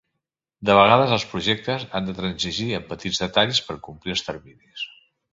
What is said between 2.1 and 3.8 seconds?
transigir en petits detalls per